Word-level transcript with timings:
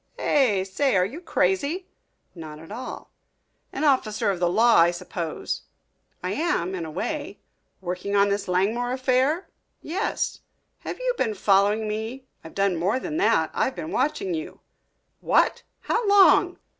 "Eh? 0.17 0.63
Say, 0.63 0.95
are 0.95 1.05
you 1.05 1.21
crazy?" 1.21 1.85
"Not 2.33 2.57
at 2.57 2.71
all." 2.71 3.11
"An 3.71 3.83
officer 3.83 4.31
of 4.31 4.39
the 4.39 4.49
law, 4.49 4.77
I 4.77 4.89
suppose." 4.89 5.61
"I 6.23 6.33
am 6.33 6.73
in 6.73 6.85
a 6.85 6.89
way." 6.89 7.39
"Working 7.81 8.15
on 8.15 8.29
this 8.29 8.47
Langmore 8.47 8.93
affair?" 8.93 9.51
"Yes." 9.83 10.39
"Have 10.79 10.97
you 10.97 11.13
been 11.19 11.35
following 11.35 11.87
me?" 11.87 12.25
"I've 12.43 12.55
done 12.55 12.77
more 12.77 12.99
than 12.99 13.17
that 13.17 13.51
I've 13.53 13.75
been 13.75 13.91
watching 13.91 14.33
you." 14.33 14.61
"What! 15.19 15.61
How 15.81 16.07
long?" 16.07 16.57